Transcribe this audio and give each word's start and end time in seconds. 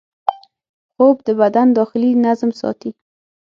خوب 0.93 1.15
د 1.27 1.29
بدن 1.41 1.67
داخلي 1.77 2.11
نظم 2.25 2.49
ساتي 2.61 2.89